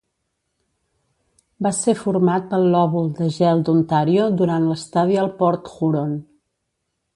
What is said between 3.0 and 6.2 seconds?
de gel d'Ontario durant l'Stadial Port Huron.